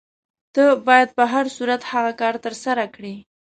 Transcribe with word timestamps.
ته 0.55 0.63
باید 0.87 1.09
په 1.17 1.23
هر 1.33 1.45
صورت 1.55 1.81
هغه 1.91 2.11
کار 2.21 2.35
ترسره 2.45 2.85
کړې. 2.95 3.15